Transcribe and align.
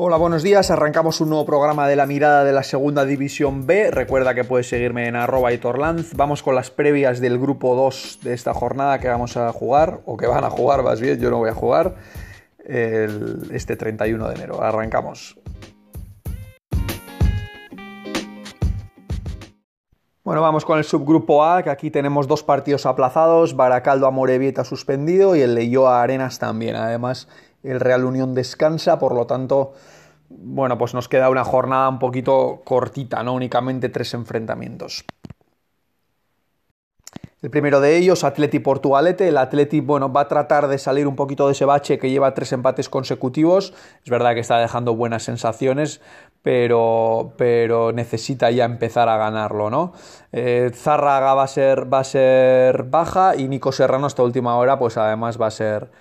Hola, 0.00 0.16
buenos 0.16 0.44
días. 0.44 0.70
Arrancamos 0.70 1.20
un 1.20 1.30
nuevo 1.30 1.44
programa 1.44 1.88
de 1.88 1.96
la 1.96 2.06
mirada 2.06 2.44
de 2.44 2.52
la 2.52 2.62
segunda 2.62 3.04
división 3.04 3.66
B. 3.66 3.90
Recuerda 3.90 4.32
que 4.32 4.44
puedes 4.44 4.68
seguirme 4.68 5.08
en 5.08 5.16
arroba 5.16 5.50
Torlanz. 5.60 6.14
Vamos 6.14 6.44
con 6.44 6.54
las 6.54 6.70
previas 6.70 7.18
del 7.18 7.36
grupo 7.36 7.74
2 7.74 8.20
de 8.22 8.32
esta 8.32 8.54
jornada 8.54 9.00
que 9.00 9.08
vamos 9.08 9.36
a 9.36 9.52
jugar, 9.52 9.98
o 10.06 10.16
que 10.16 10.28
van 10.28 10.44
a 10.44 10.50
jugar 10.50 10.84
más 10.84 11.00
bien, 11.00 11.18
yo 11.18 11.30
no 11.30 11.38
voy 11.38 11.50
a 11.50 11.54
jugar, 11.54 11.96
este 12.64 13.74
31 13.74 14.28
de 14.28 14.34
enero. 14.36 14.62
Arrancamos. 14.62 15.36
Bueno, 20.22 20.42
vamos 20.42 20.64
con 20.64 20.78
el 20.78 20.84
subgrupo 20.84 21.42
A, 21.42 21.62
que 21.64 21.70
aquí 21.70 21.90
tenemos 21.90 22.28
dos 22.28 22.44
partidos 22.44 22.86
aplazados, 22.86 23.56
Baracaldo 23.56 24.06
a 24.06 24.12
Morevieta 24.12 24.62
suspendido 24.62 25.34
y 25.34 25.40
el 25.40 25.76
a 25.78 26.02
Arenas 26.02 26.38
también. 26.38 26.76
Además, 26.76 27.26
el 27.62 27.80
Real 27.80 28.04
Unión 28.04 28.34
descansa, 28.34 28.98
por 28.98 29.14
lo 29.14 29.26
tanto, 29.26 29.72
bueno, 30.28 30.78
pues 30.78 30.94
nos 30.94 31.08
queda 31.08 31.30
una 31.30 31.44
jornada 31.44 31.88
un 31.88 31.98
poquito 31.98 32.62
cortita, 32.64 33.22
no 33.22 33.34
únicamente 33.34 33.88
tres 33.88 34.14
enfrentamientos. 34.14 35.04
El 37.40 37.50
primero 37.50 37.80
de 37.80 37.96
ellos, 37.96 38.24
Atleti 38.24 38.58
Portugalete. 38.58 39.28
El 39.28 39.36
Atleti, 39.36 39.78
bueno, 39.78 40.12
va 40.12 40.22
a 40.22 40.28
tratar 40.28 40.66
de 40.66 40.76
salir 40.76 41.06
un 41.06 41.14
poquito 41.14 41.46
de 41.46 41.52
ese 41.52 41.64
bache 41.64 41.96
que 41.96 42.10
lleva 42.10 42.34
tres 42.34 42.52
empates 42.52 42.88
consecutivos. 42.88 43.74
Es 44.02 44.10
verdad 44.10 44.34
que 44.34 44.40
está 44.40 44.58
dejando 44.58 44.96
buenas 44.96 45.22
sensaciones, 45.22 46.00
pero, 46.42 47.34
pero 47.36 47.92
necesita 47.92 48.50
ya 48.50 48.64
empezar 48.64 49.08
a 49.08 49.16
ganarlo, 49.18 49.70
¿no? 49.70 49.92
Eh, 50.32 50.72
Zárraga 50.74 51.34
va 51.34 51.44
a, 51.44 51.46
ser, 51.46 51.92
va 51.92 52.00
a 52.00 52.04
ser 52.04 52.82
baja 52.82 53.36
y 53.36 53.46
Nico 53.46 53.70
Serrano 53.70 54.06
hasta 54.06 54.24
última 54.24 54.56
hora, 54.56 54.76
pues 54.80 54.96
además 54.96 55.40
va 55.40 55.46
a 55.46 55.52
ser 55.52 55.92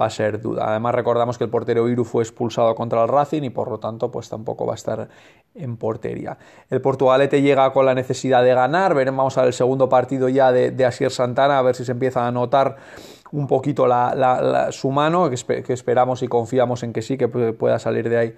va 0.00 0.06
a 0.06 0.10
ser 0.10 0.40
duda. 0.40 0.68
Además 0.68 0.94
recordamos 0.94 1.38
que 1.38 1.44
el 1.44 1.50
portero 1.50 1.88
Iru 1.88 2.04
fue 2.04 2.22
expulsado 2.22 2.74
contra 2.74 3.02
el 3.02 3.08
Racing 3.08 3.42
y 3.42 3.50
por 3.50 3.70
lo 3.70 3.78
tanto 3.78 4.10
pues 4.10 4.28
tampoco 4.28 4.66
va 4.66 4.72
a 4.72 4.76
estar 4.76 5.08
en 5.54 5.76
portería. 5.76 6.38
El 6.70 6.80
Portugalete 6.80 7.40
llega 7.42 7.72
con 7.72 7.86
la 7.86 7.94
necesidad 7.94 8.42
de 8.42 8.54
ganar, 8.54 8.94
veremos 8.94 9.18
vamos 9.18 9.38
a 9.38 9.42
ver 9.42 9.48
el 9.48 9.54
segundo 9.54 9.88
partido 9.88 10.28
ya 10.28 10.52
de, 10.52 10.70
de 10.70 10.84
Asier 10.84 11.10
Santana 11.10 11.58
a 11.58 11.62
ver 11.62 11.74
si 11.74 11.84
se 11.84 11.92
empieza 11.92 12.26
a 12.26 12.30
notar 12.30 12.76
un 13.32 13.46
poquito 13.46 13.86
su 14.70 14.90
mano, 14.90 15.30
que, 15.30 15.62
que, 15.62 15.72
esperamos 15.72 16.22
y 16.22 16.28
confiamos 16.28 16.82
en 16.82 16.92
que 16.92 17.02
sí, 17.02 17.16
que 17.16 17.28
pueda 17.28 17.78
salir 17.78 18.08
de 18.08 18.18
ahí 18.18 18.34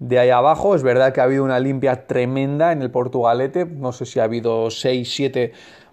de 0.00 0.18
ahí 0.18 0.30
abajo. 0.30 0.74
Es 0.74 0.82
verdad 0.82 1.12
que 1.12 1.20
ha 1.20 1.24
habido 1.24 1.44
una 1.44 1.60
limpia 1.60 2.06
tremenda 2.06 2.72
en 2.72 2.82
el 2.82 2.90
Portugalete, 2.90 3.66
no 3.66 3.92
sé 3.92 4.06
si 4.06 4.18
ha 4.18 4.24
habido 4.24 4.70
6, 4.70 5.14
7 5.14 5.52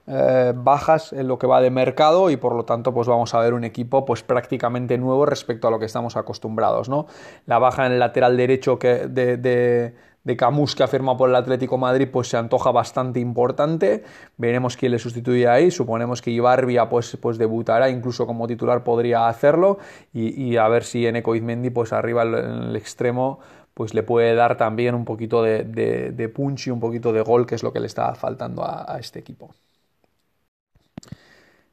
eh, 0.09 0.53
bajas 0.55 1.11
en 1.11 1.27
lo 1.27 1.38
que 1.38 1.47
va 1.47 1.59
de 1.59 1.69
mercado 1.69 2.30
y 2.30 2.38
por 2.38 2.55
lo 2.55 2.63
tanto 2.63 2.94
pues 2.94 3.09
vamos 3.09 3.33
a 3.33 3.39
ver 3.39 3.53
un 3.53 3.66
equipo 3.66 4.05
pues 4.05 4.23
prácticamente 4.23 4.97
nuevo 4.97 5.25
respecto 5.25 5.67
a 5.67 5.72
lo 5.72 5.80
que 5.80 5.86
estamos 5.86 6.16
acostumbrados. 6.16 6.88
¿no? 6.88 7.08
La 7.45 7.59
baja 7.59 7.86
en 7.86 7.91
el 7.91 8.00
lateral 8.00 8.38
derecho 8.38 8.80
que 8.80 9.08
de, 9.08 9.35
de, 9.35 10.38
Camus 10.38 10.75
que 10.75 10.83
ha 10.83 10.88
firmado 10.88 11.17
por 11.17 11.30
el 11.30 11.35
Atlético 11.35 11.78
Madrid 11.78 12.08
pues 12.11 12.30
se 12.30 12.38
antoja 12.38 12.72
bastante 12.72 13.19
importante. 13.19 14.05
Veremos 14.38 14.78
quién 14.78 14.94
le 14.94 15.00
sustituye 15.00 15.47
ahí. 15.47 15.72
Suponemos 15.72 16.22
que 16.22 16.31
Ibarbia 16.31 16.88
pues, 16.88 17.17
pues 17.22 17.38
debutará, 17.38 17.89
incluso 17.89 18.25
como 18.25 18.47
titular 18.47 18.85
podría 18.85 19.28
hacerlo 19.28 19.78
y, 20.13 20.55
a 20.55 20.69
ver 20.69 20.83
si 20.83 21.05
Eneco 21.05 21.35
Izmendi 21.35 21.69
pues 21.69 21.91
arriba 21.91 22.23
en 22.23 22.33
el 22.33 22.75
extremo 22.78 23.39
pues 23.73 23.94
le 23.94 24.03
puede 24.03 24.35
dar 24.35 24.58
también 24.58 24.95
un 24.95 25.03
poquito 25.05 25.44
de, 25.44 25.63
de, 25.63 26.30
punch 26.30 26.67
y 26.67 26.72
un 26.72 26.80
poquito 26.80 27.11
de 27.11 27.22
gol 27.22 27.45
que 27.45 27.55
es 27.55 27.63
lo 27.63 27.73
que 27.73 27.80
le 27.80 27.88
está 27.88 28.16
faltando 28.16 28.63
a 28.66 28.97
este 29.00 29.19
equipo. 29.19 29.52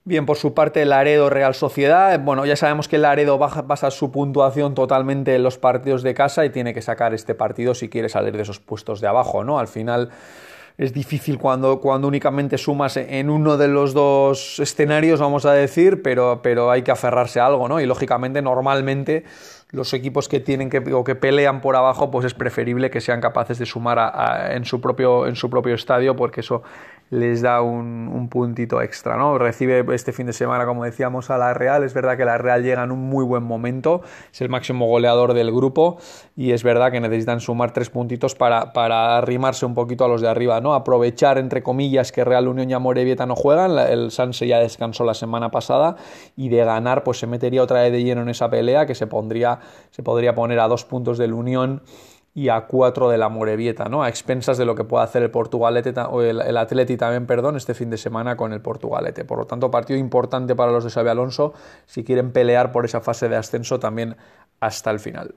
Bien, 0.07 0.27
por 0.27 0.37
su 0.37 0.53
parte, 0.53 0.85
Laredo 0.85 1.31
Real 1.31 1.55
Sociedad. 1.55 2.21
Bueno, 2.21 2.45
ya 2.45 2.57
sabemos 2.57 2.89
que 2.89 2.99
Laredo 2.99 3.39
basa 3.39 3.91
su 3.91 4.13
puntuación 4.13 4.75
totalmente 4.75 5.35
en 5.35 5.43
los 5.43 5.57
partidos 5.57 6.03
de 6.03 6.13
casa 6.13 6.45
y 6.45 6.51
tiene 6.51 6.75
que 6.75 6.83
sacar 6.83 7.15
este 7.15 7.35
partido 7.35 7.75
si 7.75 7.89
quiere 7.89 8.11
salir 8.11 8.37
de 8.37 8.43
esos 8.43 8.61
puestos 8.61 9.01
de 9.01 9.07
abajo, 9.07 9.45
¿no? 9.45 9.59
Al 9.59 9.67
final 9.67 10.11
es 10.77 10.93
difícil 10.93 11.39
cuando, 11.39 11.81
cuando 11.81 12.07
únicamente 12.07 12.59
sumas 12.59 12.99
en 12.99 13.31
uno 13.31 13.57
de 13.57 13.69
los 13.69 13.95
dos 13.95 14.59
escenarios, 14.59 15.21
vamos 15.21 15.47
a 15.47 15.53
decir, 15.53 16.03
pero, 16.03 16.41
pero 16.43 16.71
hay 16.71 16.83
que 16.83 16.91
aferrarse 16.91 17.41
a 17.41 17.47
algo, 17.47 17.67
¿no? 17.67 17.81
Y 17.81 17.87
lógicamente, 17.87 18.43
normalmente 18.43 19.25
los 19.71 19.93
equipos 19.95 20.29
que 20.29 20.39
tienen 20.39 20.71
que 20.71 20.79
o 20.93 21.03
que 21.03 21.15
pelean 21.15 21.61
por 21.61 21.77
abajo, 21.77 22.11
pues 22.11 22.27
es 22.27 22.35
preferible 22.35 22.91
que 22.91 23.01
sean 23.01 23.21
capaces 23.21 23.59
de 23.59 23.67
sumar 23.67 24.53
en, 24.53 24.65
su 24.65 24.81
propio, 24.81 25.27
en 25.27 25.37
su 25.37 25.49
propio 25.49 25.75
estadio, 25.75 26.15
porque 26.15 26.41
eso 26.41 26.63
les 27.15 27.43
da 27.43 27.63
un, 27.63 28.29
puntito 28.31 28.81
extra, 28.81 29.17
¿no? 29.17 29.39
Recibe 29.39 29.85
este 29.95 30.13
fin 30.13 30.27
de 30.27 30.33
semana, 30.33 30.67
como 30.67 30.85
decíamos, 30.85 31.31
a 31.31 31.39
la 31.39 31.55
Real. 31.55 31.85
Es 31.85 31.95
verdad 31.95 32.17
que 32.17 32.25
la 32.25 32.39
Real 32.39 32.63
llega 32.63 32.83
en 32.83 32.91
un 32.91 33.01
muy 33.01 33.25
buen 33.25 33.43
momento, 33.43 34.03
es 34.33 34.41
el 34.41 34.49
máximo 34.49 34.87
goleador 34.87 35.35
del 35.35 35.53
grupo 35.53 35.99
y 36.37 36.53
es 36.53 36.65
verdad 36.65 36.91
que 36.91 37.01
necesitan 37.01 37.41
sumar 37.41 37.73
tres 37.73 37.91
puntitos 37.91 38.35
para, 38.35 38.73
para 38.73 39.19
arrimarse 39.19 39.67
un 39.67 39.75
poquito 39.75 40.05
a 40.05 40.09
los 40.09 40.23
de 40.23 40.29
arriba, 40.29 40.61
¿no? 40.61 40.75
Aprovechar, 40.75 41.39
entre 41.39 41.63
comillas, 41.63 42.11
que 42.13 42.25
Real 42.25 42.49
Unión 42.49 42.69
y 42.71 42.73
Amorebieta 42.73 43.27
no 43.27 43.37
juegan, 43.37 43.79
el 43.79 44.11
Sanse 44.11 44.47
ya 44.49 44.59
descansó 44.59 45.05
la 45.05 45.15
semana 45.15 45.51
pasada 45.51 45.97
y 46.37 46.49
de 46.49 46.65
ganar, 46.65 47.05
pues 47.05 47.19
se 47.19 47.27
metería 47.27 47.63
otra 47.63 47.83
vez 47.83 47.93
de 47.93 48.03
lleno 48.03 48.23
en 48.23 48.31
esa 48.31 48.51
pelea 48.51 48.87
que 48.87 48.95
se 48.95 49.07
pondría, 49.07 49.61
se 49.91 50.03
podría 50.03 50.35
poner 50.35 50.59
a 50.59 50.67
dos 50.67 50.85
puntos 50.85 51.19
del 51.19 51.35
Unión 51.35 51.83
y 52.37 52.49
a 52.49 52.63
4 52.63 53.11
de 53.11 53.17
la 53.17 53.29
Morevieta, 53.29 53.85
¿no? 53.85 54.03
A 54.03 54.09
expensas 54.09 54.59
de 54.59 54.65
lo 54.65 54.75
que 54.75 54.83
pueda 54.83 55.05
hacer 55.05 55.23
el 55.23 55.31
Portugalete 55.31 55.95
o 56.01 56.21
el, 56.21 56.57
Atleti 56.57 56.97
también, 56.97 57.27
perdón, 57.27 57.57
este 57.57 57.75
fin 57.75 57.91
de 57.91 57.97
semana 57.97 58.37
con 58.37 58.53
el 58.53 58.61
Portugalete. 58.61 59.25
Por 59.25 59.39
lo 59.39 59.47
tanto, 59.47 59.71
partido 59.71 59.99
importante 60.01 60.57
para 60.57 60.73
los 60.73 60.83
de 60.83 60.91
Xavi 60.91 61.09
Alonso 61.09 61.55
si 61.87 62.03
quieren 62.03 62.33
pelear 62.33 62.73
por 62.73 62.85
esa 62.85 63.01
fase 63.01 63.29
de 63.29 63.37
ascenso 63.37 63.79
también 63.79 64.17
hasta 64.59 64.91
el 64.91 64.99
final. 64.99 65.37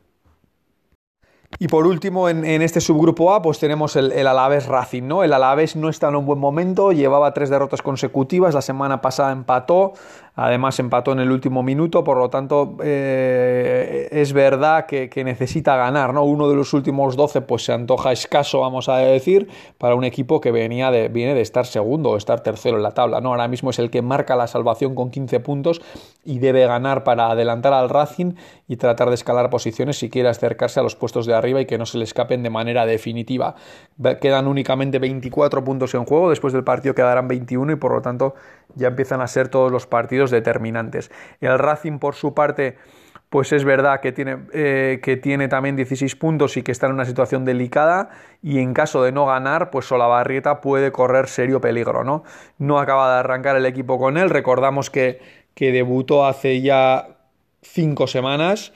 Y 1.59 1.69
por 1.69 1.87
último, 1.87 2.27
en, 2.27 2.43
este 2.45 2.81
subgrupo 2.81 3.33
A, 3.33 3.41
pues 3.41 3.57
tenemos 3.57 3.95
el, 3.95 4.11
el, 4.11 4.27
Alaves 4.27 4.65
Racing, 4.65 5.03
¿no? 5.03 5.23
El 5.23 5.31
Alaves 5.31 5.75
no 5.75 5.89
está 5.89 6.09
en 6.09 6.17
un 6.17 6.25
buen 6.25 6.39
momento, 6.39 6.91
llevaba 6.91 7.33
tres 7.33 7.49
derrotas 7.49 7.81
consecutivas, 7.81 8.53
la 8.53 8.61
semana 8.61 9.01
pasada 9.01 9.31
empató, 9.31 9.93
Además 10.39 10.79
empató 10.79 11.13
en 11.13 11.19
el 11.19 11.31
último 11.31 11.63
minuto, 11.63 12.03
por 12.03 12.19
lo 12.19 12.29
tanto 12.29 12.77
eh, 12.83 14.07
es 14.11 14.33
verdad 14.33 14.85
que, 14.85 15.09
necesita 15.25 15.75
ganar. 15.75 16.13
¿no? 16.13 16.23
Uno 16.23 16.47
de 16.47 16.55
los 16.55 16.73
últimos 16.73 17.15
12 17.15 17.41
pues 17.41 17.65
se 17.65 17.73
antoja 17.73 18.11
escaso, 18.11 18.59
vamos 18.59 18.87
a 18.87 18.97
decir, 18.97 19.49
para 19.79 19.95
un 19.95 20.03
equipo 20.03 20.39
que 20.39 20.51
venía 20.51 20.91
viene 20.91 21.33
de 21.33 21.41
estar 21.41 21.65
segundo 21.65 22.11
o 22.11 22.17
estar 22.17 22.41
tercero 22.41 22.77
en 22.77 22.83
la 22.83 22.91
tabla. 22.91 23.19
¿no? 23.19 23.29
Ahora 23.29 23.47
mismo 23.47 23.71
es 23.71 23.79
el 23.79 23.89
que 23.89 24.03
marca 24.03 24.35
la 24.35 24.45
salvación 24.45 24.93
con 24.93 25.09
15 25.09 25.39
puntos 25.39 25.81
y 26.23 26.37
debe 26.37 26.67
ganar 26.67 27.03
para 27.03 27.31
adelantar 27.31 27.73
al 27.73 27.89
Racing 27.89 28.33
y 28.67 28.75
tratar 28.75 29.09
de 29.09 29.15
escalar 29.15 29.49
posiciones 29.49 29.97
si 29.97 30.11
quiere 30.11 30.29
acercarse 30.29 30.79
a 30.79 30.83
los 30.83 30.95
puestos 30.95 31.25
de 31.25 31.33
arriba 31.33 31.61
y 31.61 31.65
que 31.65 31.79
no 31.79 31.87
se 31.87 31.97
le 31.97 32.03
escapen 32.03 32.43
de 32.43 32.51
manera 32.51 32.85
definitiva. 32.85 33.55
Quedan 34.21 34.45
únicamente 34.45 34.99
24 34.99 35.63
puntos 35.63 35.95
en 35.95 36.05
juego, 36.05 36.29
después 36.29 36.53
del 36.53 36.63
partido 36.63 36.93
quedarán 36.93 37.27
21 37.27 37.73
y 37.73 37.75
por 37.77 37.91
lo 37.91 38.01
tanto 38.03 38.35
ya 38.75 38.89
empiezan 38.89 39.21
a 39.21 39.27
ser 39.27 39.47
todos 39.49 39.71
los 39.71 39.87
partidos 39.87 40.31
determinantes. 40.31 41.11
El 41.41 41.57
Racing, 41.59 41.99
por 41.99 42.15
su 42.15 42.33
parte, 42.33 42.77
pues 43.29 43.51
es 43.51 43.65
verdad 43.65 43.99
que 43.99 44.11
tiene, 44.11 44.37
eh, 44.53 44.99
que 45.03 45.17
tiene 45.17 45.47
también 45.47 45.75
16 45.75 46.15
puntos 46.15 46.55
y 46.55 46.63
que 46.63 46.71
está 46.71 46.87
en 46.87 46.93
una 46.93 47.05
situación 47.05 47.43
delicada 47.43 48.09
y 48.41 48.59
en 48.59 48.73
caso 48.73 49.03
de 49.03 49.11
no 49.11 49.25
ganar, 49.25 49.69
pues 49.69 49.85
Solabarrieta 49.85 50.61
puede 50.61 50.91
correr 50.91 51.27
serio 51.27 51.59
peligro, 51.59 52.03
¿no? 52.03 52.23
No 52.57 52.79
acaba 52.79 53.13
de 53.13 53.19
arrancar 53.19 53.57
el 53.57 53.65
equipo 53.65 53.99
con 53.99 54.17
él, 54.17 54.29
recordamos 54.29 54.89
que, 54.89 55.19
que 55.53 55.71
debutó 55.71 56.25
hace 56.25 56.61
ya 56.61 57.17
cinco 57.61 58.07
semanas 58.07 58.71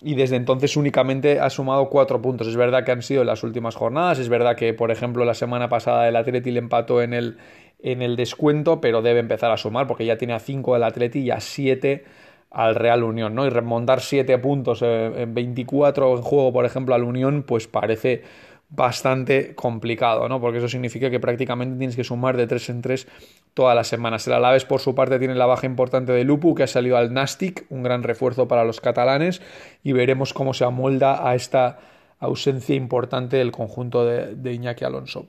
y 0.00 0.16
desde 0.16 0.34
entonces 0.34 0.76
únicamente 0.76 1.38
ha 1.38 1.48
sumado 1.48 1.88
cuatro 1.88 2.20
puntos. 2.20 2.48
Es 2.48 2.56
verdad 2.56 2.84
que 2.84 2.90
han 2.90 3.02
sido 3.02 3.22
las 3.22 3.44
últimas 3.44 3.76
jornadas, 3.76 4.18
es 4.18 4.28
verdad 4.28 4.56
que, 4.56 4.74
por 4.74 4.90
ejemplo, 4.90 5.24
la 5.24 5.34
semana 5.34 5.68
pasada 5.68 6.08
el 6.08 6.16
Atleti 6.16 6.50
le 6.50 6.58
empató 6.58 7.02
en 7.02 7.14
el, 7.14 7.38
en 7.82 8.00
el 8.00 8.16
descuento, 8.16 8.80
pero 8.80 9.02
debe 9.02 9.20
empezar 9.20 9.50
a 9.50 9.56
sumar 9.56 9.86
porque 9.86 10.06
ya 10.06 10.16
tiene 10.16 10.34
a 10.34 10.38
5 10.38 10.74
del 10.74 10.84
Atleti 10.84 11.20
y 11.20 11.30
a 11.30 11.40
7 11.40 12.04
al 12.50 12.74
Real 12.74 13.02
Unión, 13.02 13.34
¿no? 13.34 13.46
Y 13.46 13.50
remontar 13.50 14.00
7 14.00 14.38
puntos 14.38 14.82
en 14.82 15.34
24 15.34 16.16
en 16.16 16.22
juego, 16.22 16.52
por 16.52 16.64
ejemplo, 16.64 16.94
al 16.94 17.02
Unión, 17.02 17.44
pues 17.44 17.66
parece 17.66 18.22
bastante 18.68 19.54
complicado, 19.54 20.28
¿no? 20.28 20.40
Porque 20.40 20.58
eso 20.58 20.68
significa 20.68 21.10
que 21.10 21.20
prácticamente 21.20 21.76
tienes 21.76 21.96
que 21.96 22.04
sumar 22.04 22.36
de 22.36 22.46
3 22.46 22.70
en 22.70 22.82
3 22.82 23.08
todas 23.54 23.74
las 23.74 23.88
semanas. 23.88 24.26
El 24.26 24.34
Alaves, 24.34 24.64
por 24.64 24.80
su 24.80 24.94
parte, 24.94 25.18
tiene 25.18 25.34
la 25.34 25.46
baja 25.46 25.66
importante 25.66 26.12
de 26.12 26.24
Lupu, 26.24 26.54
que 26.54 26.62
ha 26.62 26.66
salido 26.66 26.96
al 26.96 27.12
Nastic, 27.12 27.66
un 27.68 27.82
gran 27.82 28.02
refuerzo 28.02 28.48
para 28.48 28.64
los 28.64 28.80
catalanes, 28.80 29.42
y 29.82 29.92
veremos 29.92 30.32
cómo 30.32 30.54
se 30.54 30.64
amolda 30.64 31.28
a 31.28 31.34
esta 31.34 31.78
ausencia 32.18 32.74
importante 32.74 33.36
del 33.36 33.52
conjunto 33.52 34.06
de, 34.06 34.34
de 34.36 34.52
Iñaki 34.54 34.84
Alonso. 34.84 35.26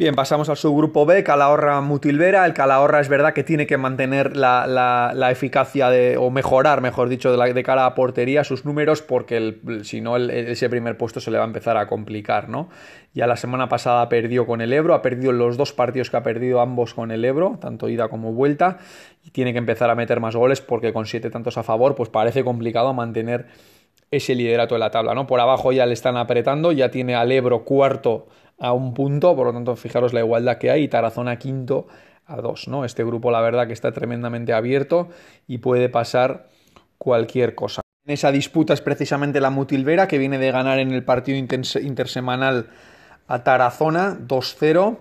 Bien, 0.00 0.14
pasamos 0.14 0.48
al 0.48 0.56
subgrupo 0.56 1.04
B, 1.04 1.22
Calahorra 1.22 1.78
Mutilvera. 1.82 2.46
El 2.46 2.54
Calahorra 2.54 3.00
es 3.00 3.10
verdad 3.10 3.34
que 3.34 3.44
tiene 3.44 3.66
que 3.66 3.76
mantener 3.76 4.34
la, 4.34 5.28
eficacia 5.30 5.90
de, 5.90 6.16
o 6.16 6.30
mejorar, 6.30 6.80
mejor 6.80 7.10
dicho, 7.10 7.30
de, 7.30 7.36
la, 7.36 7.52
de 7.52 7.62
cara 7.62 7.84
a 7.84 7.94
portería 7.94 8.42
sus 8.42 8.64
números, 8.64 9.02
porque 9.02 9.58
si 9.82 10.00
no, 10.00 10.16
ese 10.16 10.70
primer 10.70 10.96
puesto 10.96 11.20
se 11.20 11.30
le 11.30 11.36
va 11.36 11.44
a 11.44 11.46
empezar 11.46 11.76
a 11.76 11.86
complicar, 11.86 12.48
¿no? 12.48 12.70
Ya 13.12 13.26
la 13.26 13.36
semana 13.36 13.68
pasada 13.68 14.08
perdió 14.08 14.46
con 14.46 14.62
el 14.62 14.72
Ebro, 14.72 14.94
ha 14.94 15.02
perdido 15.02 15.32
los 15.32 15.58
dos 15.58 15.74
partidos 15.74 16.08
que 16.08 16.16
ha 16.16 16.22
perdido 16.22 16.62
ambos 16.62 16.94
con 16.94 17.10
el 17.10 17.22
Ebro, 17.22 17.58
tanto 17.60 17.90
ida 17.90 18.08
como 18.08 18.32
vuelta, 18.32 18.78
y 19.22 19.32
tiene 19.32 19.52
que 19.52 19.58
empezar 19.58 19.90
a 19.90 19.94
meter 19.94 20.18
más 20.18 20.34
goles 20.34 20.62
porque 20.62 20.94
con 20.94 21.04
siete 21.04 21.28
tantos 21.28 21.58
a 21.58 21.62
favor, 21.62 21.94
pues 21.94 22.08
parece 22.08 22.42
complicado 22.42 22.94
mantener 22.94 23.48
ese 24.10 24.34
liderato 24.34 24.76
de 24.76 24.78
la 24.78 24.90
tabla, 24.90 25.14
¿no? 25.14 25.26
Por 25.26 25.40
abajo 25.40 25.72
ya 25.72 25.84
le 25.84 25.92
están 25.92 26.16
apretando, 26.16 26.72
ya 26.72 26.90
tiene 26.90 27.14
al 27.14 27.30
Ebro 27.30 27.64
cuarto 27.64 28.28
a 28.60 28.72
un 28.72 28.94
punto, 28.94 29.34
por 29.34 29.46
lo 29.46 29.52
tanto, 29.52 29.74
fijaros 29.74 30.12
la 30.12 30.20
igualdad 30.20 30.58
que 30.58 30.70
hay, 30.70 30.86
Tarazona 30.86 31.38
quinto 31.38 31.88
a 32.26 32.36
dos, 32.36 32.68
¿no? 32.68 32.84
Este 32.84 33.02
grupo, 33.02 33.30
la 33.30 33.40
verdad, 33.40 33.66
que 33.66 33.72
está 33.72 33.90
tremendamente 33.90 34.52
abierto 34.52 35.08
y 35.48 35.58
puede 35.58 35.88
pasar 35.88 36.48
cualquier 36.98 37.54
cosa. 37.54 37.80
En 38.06 38.12
esa 38.12 38.30
disputa 38.30 38.74
es 38.74 38.82
precisamente 38.82 39.40
la 39.40 39.50
Mutilvera, 39.50 40.06
que 40.06 40.18
viene 40.18 40.38
de 40.38 40.50
ganar 40.52 40.78
en 40.78 40.92
el 40.92 41.02
partido 41.04 41.38
intersemanal 41.38 42.68
a 43.26 43.42
Tarazona 43.42 44.16
2-0 44.18 44.98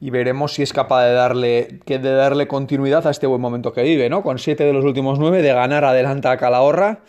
y 0.00 0.10
veremos 0.10 0.54
si 0.54 0.62
es 0.62 0.72
capaz 0.72 1.04
de 1.04 1.12
darle, 1.12 1.80
de 1.86 1.98
darle 1.98 2.46
continuidad 2.48 3.06
a 3.06 3.10
este 3.10 3.26
buen 3.26 3.40
momento 3.40 3.72
que 3.72 3.82
vive, 3.82 4.10
¿no? 4.10 4.22
Con 4.22 4.38
siete 4.38 4.64
de 4.64 4.72
los 4.72 4.84
últimos 4.84 5.18
nueve, 5.18 5.42
de 5.42 5.52
ganar 5.52 5.84
adelanta 5.84 6.30
a 6.32 6.36
Calahorra 6.36 7.00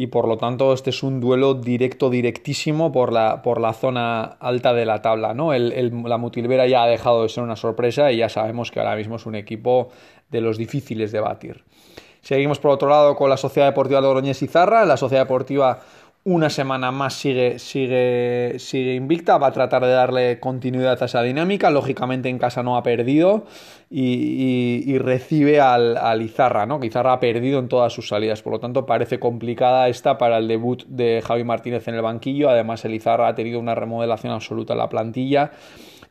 y 0.00 0.06
por 0.06 0.26
lo 0.26 0.38
tanto 0.38 0.72
este 0.72 0.88
es 0.88 1.02
un 1.02 1.20
duelo 1.20 1.52
directo, 1.52 2.08
directísimo 2.08 2.90
por 2.90 3.12
la, 3.12 3.42
por 3.42 3.60
la 3.60 3.74
zona 3.74 4.22
alta 4.22 4.72
de 4.72 4.86
la 4.86 5.02
tabla, 5.02 5.34
¿no? 5.34 5.52
la 5.52 6.16
Mutilvera 6.16 6.66
ya 6.66 6.84
ha 6.84 6.86
dejado 6.86 7.22
de 7.22 7.28
ser 7.28 7.44
una 7.44 7.54
sorpresa 7.54 8.10
y 8.10 8.16
ya 8.16 8.30
sabemos 8.30 8.70
que 8.70 8.80
ahora 8.80 8.96
mismo 8.96 9.16
es 9.16 9.26
un 9.26 9.34
equipo 9.34 9.90
de 10.30 10.40
los 10.40 10.56
difíciles 10.56 11.12
de 11.12 11.20
batir. 11.20 11.64
Seguimos 12.22 12.58
por 12.58 12.70
otro 12.70 12.88
lado 12.88 13.14
con 13.14 13.28
la 13.28 13.36
Sociedad 13.36 13.68
Deportiva 13.68 14.00
Logroñés 14.00 14.40
y 14.40 14.46
Zarra, 14.46 14.86
la 14.86 14.96
Sociedad 14.96 15.24
Deportiva 15.24 15.80
una 16.24 16.50
semana 16.50 16.90
más 16.90 17.14
sigue, 17.14 17.58
sigue, 17.58 18.58
sigue 18.58 18.94
invicta, 18.94 19.38
va 19.38 19.46
a 19.46 19.52
tratar 19.52 19.82
de 19.82 19.90
darle 19.90 20.38
continuidad 20.38 21.02
a 21.02 21.06
esa 21.06 21.22
dinámica, 21.22 21.70
lógicamente 21.70 22.28
en 22.28 22.38
casa 22.38 22.62
no 22.62 22.76
ha 22.76 22.82
perdido 22.82 23.46
y, 23.88 24.98
recibe 24.98 25.60
al, 25.60 25.96
al, 25.96 26.20
Izarra, 26.20 26.66
¿no? 26.66 26.78
que 26.78 26.88
Izarra 26.88 27.14
ha 27.14 27.20
perdido 27.20 27.58
en 27.58 27.68
todas 27.68 27.94
sus 27.94 28.08
salidas, 28.08 28.42
por 28.42 28.52
lo 28.52 28.60
tanto 28.60 28.84
parece 28.84 29.18
complicada 29.18 29.88
esta 29.88 30.18
para 30.18 30.36
el 30.36 30.46
debut 30.46 30.84
de 30.86 31.22
Javi 31.26 31.42
Martínez 31.42 31.88
en 31.88 31.94
el 31.94 32.02
banquillo, 32.02 32.50
además 32.50 32.84
el 32.84 32.94
Izarra 32.94 33.28
ha 33.28 33.34
tenido 33.34 33.58
una 33.58 33.74
remodelación 33.74 34.34
absoluta 34.34 34.74
en 34.74 34.78
la 34.78 34.90
plantilla, 34.90 35.52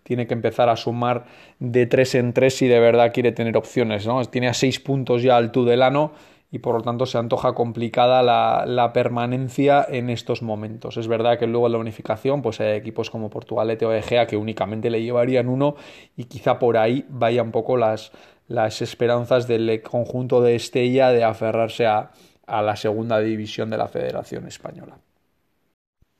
tiene 0.01 0.25
que 0.25 0.33
empezar 0.33 0.69
a 0.69 0.75
sumar 0.75 1.25
de 1.59 1.85
tres 1.85 2.15
en 2.15 2.33
tres 2.33 2.55
si 2.55 2.67
de 2.67 2.79
verdad 2.79 3.13
quiere 3.13 3.31
tener 3.31 3.55
opciones, 3.55 4.07
¿no? 4.07 4.25
tiene 4.25 4.47
a 4.47 4.55
seis 4.55 4.79
puntos 4.79 5.21
ya 5.21 5.37
al 5.37 5.51
Tudelano, 5.51 6.13
y 6.51 6.59
por 6.59 6.75
lo 6.75 6.81
tanto 6.81 7.05
se 7.05 7.17
antoja 7.17 7.53
complicada 7.53 8.23
la, 8.23 8.91
permanencia 8.93 9.85
en 9.87 10.09
estos 10.09 10.41
momentos. 10.41 10.97
Es 10.97 11.07
verdad 11.07 11.37
que 11.37 11.47
luego 11.47 11.67
en 11.67 11.73
la 11.73 11.77
unificación 11.77 12.41
pues 12.41 12.59
hay 12.59 12.75
equipos 12.75 13.09
como 13.09 13.29
Portugalete 13.29 13.85
o 13.85 13.93
Egea 13.93 14.25
que 14.25 14.37
únicamente 14.37 14.89
le 14.89 15.03
llevarían 15.03 15.47
uno 15.47 15.75
y 16.17 16.25
quizá 16.25 16.57
por 16.57 16.77
ahí 16.77 17.05
vaya 17.09 17.43
un 17.43 17.51
poco 17.51 17.77
las, 17.77 18.11
las 18.47 18.81
esperanzas 18.81 19.47
del 19.47 19.81
conjunto 19.83 20.41
de 20.41 20.55
Estella 20.55 21.11
de 21.11 21.23
aferrarse 21.23 21.85
a, 21.85 22.11
a 22.47 22.61
la 22.61 22.75
segunda 22.75 23.19
división 23.19 23.69
de 23.69 23.77
la 23.77 23.87
Federación 23.87 24.47
Española. 24.47 24.97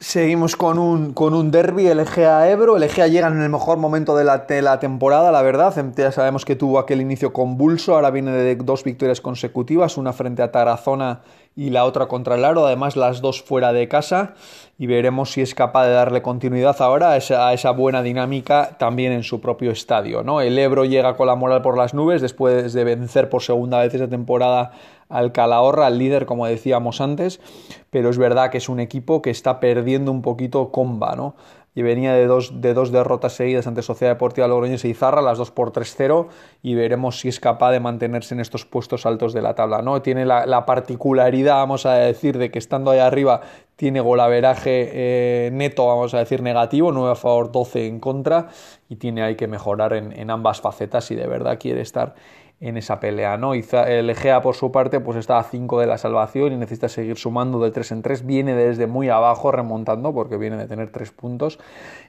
Seguimos 0.02 0.56
con 0.56 0.80
un, 0.80 1.14
con 1.14 1.34
un 1.34 1.52
derby, 1.52 1.88
el 1.88 2.00
Egea 2.00 2.50
Ebro. 2.50 2.78
El 2.78 2.84
Egea 2.84 3.08
llega 3.08 3.28
en 3.28 3.42
el 3.42 3.50
mejor 3.50 3.78
momento 3.78 4.16
de 4.16 4.24
la, 4.24 4.80
temporada, 4.80 5.30
la 5.30 5.42
verdad. 5.42 5.76
Ya 5.98 6.14
sabemos 6.14 6.46
que 6.46 6.56
tuvo 6.56 6.80
aquel 6.80 7.02
inicio 7.02 7.34
convulso, 7.34 7.96
ahora 7.96 8.10
viene 8.10 8.32
de 8.32 8.56
dos 8.56 8.86
victorias 8.86 9.20
consecutivas, 9.20 9.98
una 9.98 10.14
frente 10.14 10.42
a 10.42 10.54
Tarazona 10.54 11.22
y 11.56 11.72
la 11.72 11.86
otra 11.86 12.08
contra 12.08 12.36
el 12.36 12.46
Aro, 12.46 12.66
además 12.66 12.96
las 12.96 13.22
dos 13.22 13.42
fuera 13.42 13.74
de 13.74 13.88
casa. 13.88 14.34
Y 14.78 14.88
veremos 14.88 15.32
si 15.32 15.42
es 15.42 15.54
capaz 15.54 15.88
de 15.88 15.92
darle 15.92 16.22
continuidad 16.22 16.82
ahora 16.82 17.12
a 17.12 17.18
esa, 17.18 17.52
esa 17.52 17.72
buena 17.72 18.02
dinámica 18.02 18.78
también 18.80 19.12
en 19.12 19.24
su 19.24 19.42
propio 19.42 19.72
estadio. 19.72 20.24
¿no? 20.24 20.40
El 20.40 20.58
Ebro 20.58 20.86
llega 20.86 21.18
con 21.18 21.28
la 21.28 21.36
moral 21.36 21.62
por 21.62 21.78
las 21.78 21.94
nubes 21.94 22.22
después 22.22 22.72
de 22.72 22.84
vencer 22.86 23.30
por 23.30 23.42
segunda 23.42 23.80
vez 23.80 23.94
esta 23.94 24.08
temporada 24.08 24.72
al 25.10 25.32
Calahorra, 25.32 25.88
al 25.88 25.98
líder, 25.98 26.26
como 26.26 26.46
decíamos 26.46 27.02
antes, 27.02 27.42
pero 27.90 28.10
es 28.10 28.18
verdad 28.18 28.52
que 28.52 28.60
es 28.60 28.70
un 28.70 28.80
equipo 28.80 29.22
que 29.22 29.32
está 29.32 29.60
perdiendo 29.60 30.12
un 30.12 30.22
poquito 30.22 30.72
comba, 30.72 31.16
¿no? 31.16 31.36
Y 31.76 31.82
venía 31.82 32.14
de 32.14 32.26
dos, 32.26 32.62
de 32.62 32.74
dos 32.74 32.92
derrotas 32.92 33.34
seguidas 33.34 33.68
ante 33.68 33.82
Sociedad 33.82 34.14
Deportiva 34.14 34.48
Logroñés 34.48 34.84
y 34.86 34.90
Izarra, 34.90 35.22
las 35.22 35.38
dos 35.38 35.52
por 35.52 35.72
3-0, 35.72 36.28
y 36.62 36.76
veremos 36.76 37.20
si 37.20 37.30
es 37.30 37.40
capaz 37.40 37.72
de 37.72 37.80
mantenerse 37.80 38.34
en 38.34 38.40
estos 38.40 38.66
puestos 38.66 39.06
altos 39.06 39.34
de 39.34 39.42
la 39.42 39.56
tabla, 39.56 39.82
¿no? 39.82 40.02
Tiene 40.02 40.26
la, 40.26 40.66
particularidad, 40.66 41.56
vamos 41.56 41.86
a 41.86 41.94
decir, 41.94 42.38
de 42.38 42.52
que 42.52 42.60
estando 42.60 42.92
ahí 42.92 43.00
arriba 43.00 43.42
tiene 43.76 44.02
golaveraje 44.02 44.90
eh, 44.92 45.50
neto, 45.54 45.88
vamos 45.88 46.14
a 46.14 46.20
decir, 46.20 46.42
negativo, 46.42 46.92
9 46.92 47.12
a 47.12 47.16
favor, 47.16 47.52
12 47.52 47.88
en 47.88 48.00
contra, 48.00 48.48
y 48.90 48.98
tiene 48.98 49.22
ahí 49.24 49.36
que 49.36 49.48
mejorar 49.48 49.94
en 49.94 50.30
ambas 50.30 50.60
facetas 50.60 51.06
si 51.06 51.16
de 51.16 51.28
verdad 51.28 51.58
quiere 51.60 51.82
estar 51.82 52.16
en 52.62 52.78
esa 52.78 53.00
pelea, 53.00 53.38
¿no? 53.38 53.54
el 53.54 54.10
Egea 54.10 54.42
por 54.42 54.56
su 54.56 54.72
parte 54.72 55.00
pues 55.00 55.18
está 55.18 55.40
a 55.40 55.44
5 55.44 55.80
de 55.80 55.88
la 55.88 55.98
salvación 55.98 56.52
y 56.52 56.58
necesita 56.58 56.90
seguir 56.90 57.18
sumando 57.18 57.60
de 57.60 57.72
3 57.72 57.92
en 57.94 58.02
3, 58.02 58.26
viene 58.26 58.54
desde 58.54 58.86
muy 58.86 59.08
abajo 59.10 59.52
remontando 59.52 60.14
porque 60.14 60.38
viene 60.38 60.58
de 60.58 60.68
tener 60.68 60.92
3 60.92 61.12
puntos 61.12 61.60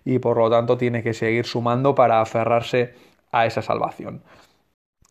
y 0.04 0.18
por 0.18 0.38
lo 0.38 0.50
tanto 0.50 0.76
tiene 0.76 1.02
que 1.02 1.14
seguir 1.14 1.46
sumando 1.46 1.94
para 1.94 2.20
aferrarse 2.20 2.94
a 3.30 3.46
esa 3.46 3.62
salvación. 3.62 4.22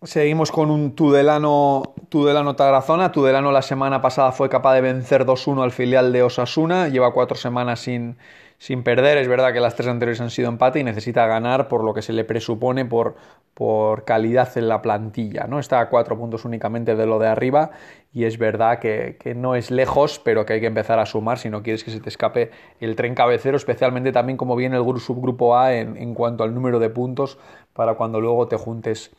Seguimos 0.02 0.52
con 0.52 0.72
un 0.72 0.96
Tudelano, 0.96 1.94
Tudelano 2.08 2.56
Tarazona. 2.56 3.12
Tudelano 3.12 3.52
la 3.52 3.62
semana 3.62 4.02
pasada 4.02 4.32
fue 4.32 4.48
capaz 4.48 4.76
de 4.76 4.82
vencer 4.82 5.26
2-1 5.26 5.62
al 5.62 5.72
filial 5.72 6.14
de 6.14 6.24
Osasuna. 6.24 6.88
Lleva 6.88 7.12
cuatro 7.12 7.36
semanas 7.36 7.82
sin, 7.82 8.16
sin 8.60 8.84
perder. 8.84 9.18
Es 9.18 9.28
verdad 9.28 9.52
que 9.52 9.60
las 9.60 9.76
tres 9.76 9.88
anteriores 9.88 10.22
han 10.22 10.30
sido 10.30 10.50
empate 10.50 10.80
y 10.80 10.84
necesita 10.84 11.26
ganar 11.26 11.68
por 11.68 11.84
lo 11.84 11.94
que 11.96 12.04
se 12.04 12.14
le 12.14 12.26
presupone 12.26 12.86
por, 12.86 13.16
por 13.56 14.06
calidad 14.06 14.56
en 14.58 14.68
la 14.68 14.84
plantilla. 14.84 15.48
¿no? 15.48 15.58
Está 15.60 15.80
a 15.80 15.90
cuatro 15.90 16.18
puntos 16.18 16.46
únicamente 16.46 16.96
de 16.96 17.06
lo 17.08 17.18
de 17.18 17.28
arriba 17.28 17.72
y 18.14 18.26
es 18.26 18.38
verdad 18.38 18.80
que, 18.80 19.18
no 19.36 19.56
es 19.56 19.72
lejos, 19.72 20.20
pero 20.24 20.46
que 20.46 20.54
hay 20.54 20.60
que 20.60 20.68
empezar 20.68 21.00
a 21.00 21.08
sumar 21.08 21.40
si 21.40 21.50
no 21.50 21.64
quieres 21.64 21.84
que 21.84 21.92
se 21.92 22.02
te 22.02 22.10
escape 22.10 22.52
el 22.80 22.96
tren 22.96 23.16
cabecero, 23.16 23.58
especialmente 23.58 24.12
también 24.12 24.38
como 24.38 24.56
viene 24.56 24.78
el 24.78 25.00
subgrupo 25.00 25.58
A 25.58 25.74
en, 25.74 25.98
en 25.98 26.14
cuanto 26.14 26.44
al 26.44 26.54
número 26.54 26.80
de 26.80 26.90
puntos 26.90 27.40
para 27.74 27.96
cuando 27.96 28.20
luego 28.20 28.48
te 28.48 28.58
juntes 28.58 29.12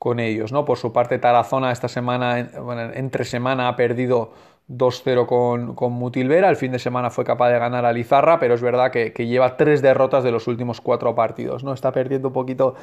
con 0.00 0.18
ellos. 0.18 0.50
¿no? 0.50 0.64
Por 0.64 0.78
su 0.78 0.94
parte, 0.94 1.18
Tarazona 1.18 1.70
esta 1.70 1.88
semana, 1.88 2.50
bueno, 2.62 2.90
entre 2.94 3.26
semana, 3.26 3.68
ha 3.68 3.76
perdido 3.76 4.32
2-0 4.70 5.26
con, 5.26 5.74
con, 5.74 5.92
Mutilvera. 5.92 6.48
El 6.48 6.56
fin 6.56 6.72
de 6.72 6.78
semana 6.78 7.10
fue 7.10 7.24
capaz 7.24 7.50
de 7.50 7.58
ganar 7.58 7.84
a 7.84 7.92
Lizarra, 7.92 8.38
pero 8.38 8.54
es 8.54 8.62
verdad 8.62 8.90
que, 8.90 9.10
lleva 9.26 9.56
tres 9.56 9.82
derrotas 9.82 10.22
de 10.22 10.30
los 10.30 10.46
últimos 10.46 10.80
cuatro 10.80 11.14
partidos. 11.14 11.64
¿no? 11.64 11.72
Está 11.72 11.92
perdiendo 11.92 12.28
un 12.28 12.34
poquito 12.34 12.74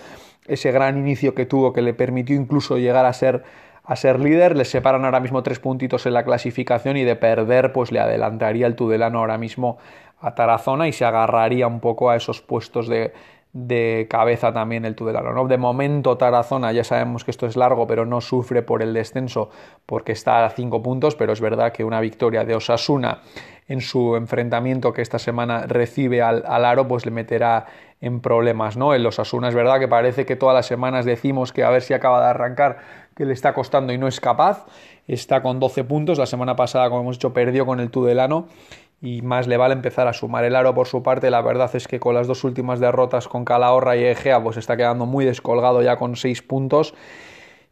ese 0.45 0.71
gran 0.71 0.97
inicio 0.97 1.33
que 1.33 1.45
tuvo, 1.45 1.73
que 1.73 1.81
le 1.81 1.93
permitió 1.93 2.35
incluso 2.35 2.77
llegar 2.77 3.05
a 3.05 3.13
ser, 3.13 3.43
a 3.83 3.95
ser 3.95 4.19
líder. 4.19 4.57
Le 4.57 4.65
separan 4.65 5.05
ahora 5.05 5.19
mismo 5.19 5.43
tres 5.43 5.59
puntitos 5.59 6.05
en 6.05 6.13
la 6.13 6.23
clasificación 6.23 6.97
y 6.97 7.03
de 7.03 7.15
perder, 7.15 7.71
pues 7.71 7.91
le 7.91 7.99
adelantaría 7.99 8.67
el 8.67 8.75
Tudelano 8.75 9.19
ahora 9.19 9.37
mismo 9.37 9.77
a 10.19 10.35
Tarazona 10.35 10.87
y 10.87 10.93
se 10.93 11.05
agarraría 11.05 11.67
un 11.67 11.79
poco 11.79 12.09
a 12.09 12.15
esos 12.15 12.41
puestos 12.41 12.87
de, 12.87 13.13
de 13.57 14.05
cabeza 14.07 14.53
también 14.53 14.85
el 14.85 14.93
Tudelano. 14.93 15.33
¿no? 15.33 15.47
De 15.47 15.57
momento 15.57 16.15
Tarazona, 16.15 16.71
ya 16.71 16.83
sabemos 16.83 17.23
que 17.23 17.31
esto 17.31 17.47
es 17.47 17.55
largo, 17.55 17.87
pero 17.87 18.05
no 18.05 18.21
sufre 18.21 18.61
por 18.61 18.83
el 18.83 18.93
descenso 18.93 19.49
porque 19.87 20.11
está 20.11 20.45
a 20.45 20.49
cinco 20.51 20.83
puntos, 20.83 21.15
pero 21.15 21.33
es 21.33 21.41
verdad 21.41 21.71
que 21.71 21.83
una 21.83 21.99
victoria 21.99 22.45
de 22.45 22.53
Osasuna 22.53 23.21
en 23.67 23.81
su 23.81 24.15
enfrentamiento 24.15 24.93
que 24.93 25.01
esta 25.01 25.17
semana 25.17 25.65
recibe 25.65 26.21
al, 26.21 26.43
Aro, 26.45 26.87
pues 26.87 27.05
le 27.05 27.11
meterá 27.11 27.65
en 27.99 28.21
problemas, 28.21 28.77
¿no? 28.77 28.93
El 28.93 29.05
Osasuna 29.05 29.49
es 29.49 29.55
verdad 29.55 29.79
que 29.79 29.87
parece 29.87 30.25
que 30.27 30.35
todas 30.35 30.53
las 30.53 30.67
semanas 30.67 31.03
decimos 31.03 31.51
que 31.51 31.63
a 31.63 31.71
ver 31.71 31.81
si 31.81 31.95
acaba 31.95 32.21
de 32.21 32.27
arrancar, 32.27 32.77
que 33.15 33.25
le 33.25 33.33
está 33.33 33.55
costando 33.55 33.91
y 33.91 33.97
no 33.97 34.07
es 34.07 34.21
capaz, 34.21 34.67
está 35.07 35.41
con 35.41 35.59
12 35.59 35.83
puntos, 35.83 36.19
la 36.19 36.27
semana 36.27 36.55
pasada, 36.55 36.89
como 36.89 37.01
hemos 37.01 37.15
dicho, 37.15 37.33
perdió 37.33 37.65
con 37.65 37.79
el 37.79 37.89
Tudelano 37.89 38.47
y 39.01 39.21
más 39.21 39.47
le 39.47 39.57
vale 39.57 39.73
empezar 39.73 40.07
a 40.07 40.13
sumar 40.13 40.43
el 40.43 40.55
aro 40.55 40.73
por 40.73 40.87
su 40.87 41.03
parte. 41.03 41.29
La 41.29 41.41
verdad 41.41 41.69
es 41.75 41.87
que 41.87 41.99
con 41.99 42.15
las 42.15 42.27
dos 42.27 42.43
últimas 42.43 42.79
derrotas 42.79 43.27
con 43.27 43.45
Calahorra 43.45 43.95
y 43.95 44.03
Egea, 44.03 44.41
pues 44.41 44.57
está 44.57 44.75
quedando 44.77 45.05
muy 45.05 45.25
descolgado 45.25 45.81
ya 45.81 45.97
con 45.97 46.15
seis 46.15 46.41
puntos 46.41 46.93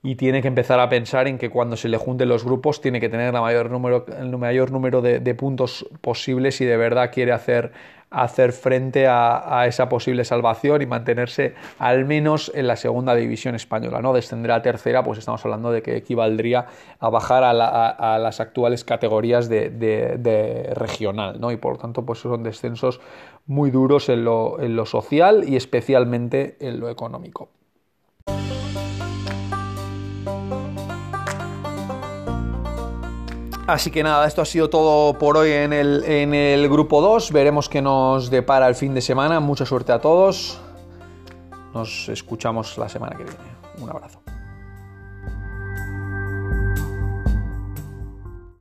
y 0.04 0.16
tiene 0.16 0.44
que 0.44 0.48
empezar 0.48 0.80
a 0.80 0.88
pensar 0.88 1.28
en 1.28 1.40
que 1.40 1.50
cuando 1.50 1.78
se 1.78 1.90
le 1.90 1.98
junten 1.98 2.30
los 2.30 2.46
grupos 2.46 2.80
tiene 2.80 3.00
que 3.00 3.10
tener 3.10 3.34
mayor 3.34 3.72
número, 3.72 4.06
el 4.20 4.38
mayor 4.38 4.72
número 4.72 5.02
de, 5.02 5.20
de 5.20 5.34
puntos 5.34 5.88
posibles 6.02 6.62
y 6.62 6.66
de 6.66 6.78
verdad 6.78 7.10
quiere 7.12 7.32
hacer 7.32 7.72
hacer 8.16 8.54
frente 8.54 9.08
a, 9.08 9.66
esa 9.68 9.90
posible 9.90 10.24
salvación 10.24 10.82
y 10.82 10.86
mantenerse 10.86 11.54
al 11.80 12.06
menos 12.06 12.52
en 12.56 12.68
la 12.68 12.78
segunda 12.78 13.14
división 13.14 13.56
española. 13.56 14.02
¿no? 14.02 14.14
Descender 14.14 14.52
a 14.52 14.62
tercera, 14.62 15.04
pues 15.04 15.20
estamos 15.20 15.44
hablando 15.44 15.72
de 15.72 15.82
que 15.82 15.98
equivaldría 15.98 16.68
a 17.00 17.10
bajar 17.10 17.44
a, 17.44 17.54
las 17.54 18.40
actuales 18.40 18.84
categorías 18.84 19.50
de, 19.50 20.74
regional, 20.76 21.40
¿no? 21.40 21.52
Y 21.52 21.58
por 21.58 21.74
lo 21.74 21.80
tanto, 21.80 22.06
pues 22.06 22.20
son 22.20 22.44
descensos 22.44 23.02
muy 23.46 23.70
duros 23.70 24.10
en 24.10 24.24
lo 24.24 24.86
social 24.86 25.44
y 25.48 25.56
especialmente 25.56 26.56
en 26.60 26.80
lo 26.80 26.90
económico. 26.90 27.50
Así 33.68 33.90
que 33.90 34.04
nada, 34.04 34.28
esto 34.28 34.44
ha 34.44 34.46
sido 34.46 34.70
todo 34.70 35.18
por 35.18 35.38
hoy 35.38 35.52
en 35.52 35.74
el, 35.74 36.04
en 36.04 36.36
el 36.36 36.70
grupo 36.70 37.02
2. 37.02 37.32
Veremos 37.32 37.68
qué 37.68 37.82
nos 37.82 38.30
depara 38.30 38.68
el 38.68 38.76
fin 38.76 38.94
de 38.94 39.02
semana. 39.02 39.40
Mucha 39.40 39.66
suerte 39.66 39.92
a 39.92 40.00
todos. 40.00 40.60
Nos 41.74 42.08
escuchamos 42.10 42.78
la 42.78 42.88
semana 42.88 43.18
que 43.18 43.24
viene. 43.24 43.40
Un 43.80 43.90
abrazo. 43.90 44.25